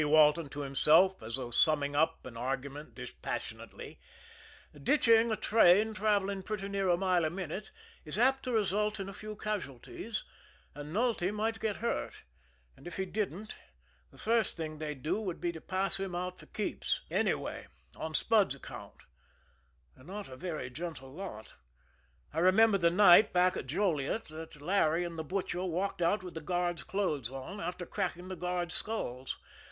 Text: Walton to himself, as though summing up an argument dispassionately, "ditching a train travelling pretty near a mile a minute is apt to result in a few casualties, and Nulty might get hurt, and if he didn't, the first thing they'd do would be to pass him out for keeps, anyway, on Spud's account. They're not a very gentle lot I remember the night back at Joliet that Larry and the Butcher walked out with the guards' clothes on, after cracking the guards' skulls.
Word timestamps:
Walton 0.03 0.49
to 0.49 0.61
himself, 0.61 1.21
as 1.21 1.35
though 1.35 1.51
summing 1.51 1.95
up 1.95 2.25
an 2.25 2.35
argument 2.35 2.95
dispassionately, 2.95 3.99
"ditching 4.73 5.31
a 5.31 5.35
train 5.35 5.93
travelling 5.93 6.41
pretty 6.41 6.67
near 6.69 6.89
a 6.89 6.97
mile 6.97 7.23
a 7.23 7.29
minute 7.29 7.69
is 8.03 8.17
apt 8.17 8.41
to 8.41 8.51
result 8.51 8.99
in 8.99 9.07
a 9.07 9.13
few 9.13 9.35
casualties, 9.35 10.23
and 10.73 10.91
Nulty 10.91 11.29
might 11.31 11.59
get 11.59 11.75
hurt, 11.85 12.23
and 12.75 12.87
if 12.87 12.97
he 12.97 13.05
didn't, 13.05 13.53
the 14.09 14.17
first 14.17 14.57
thing 14.57 14.79
they'd 14.79 15.03
do 15.03 15.21
would 15.21 15.39
be 15.39 15.51
to 15.51 15.61
pass 15.61 15.97
him 15.99 16.15
out 16.15 16.39
for 16.39 16.47
keeps, 16.47 17.01
anyway, 17.11 17.67
on 17.95 18.15
Spud's 18.15 18.55
account. 18.55 19.03
They're 19.95 20.03
not 20.03 20.27
a 20.29 20.35
very 20.35 20.71
gentle 20.71 21.13
lot 21.13 21.53
I 22.33 22.39
remember 22.39 22.79
the 22.79 22.89
night 22.89 23.33
back 23.33 23.55
at 23.55 23.67
Joliet 23.67 24.25
that 24.29 24.59
Larry 24.59 25.03
and 25.05 25.19
the 25.19 25.23
Butcher 25.23 25.63
walked 25.63 26.01
out 26.01 26.23
with 26.23 26.33
the 26.33 26.41
guards' 26.41 26.83
clothes 26.83 27.29
on, 27.29 27.59
after 27.61 27.85
cracking 27.85 28.29
the 28.29 28.35
guards' 28.35 28.73
skulls. 28.73 29.37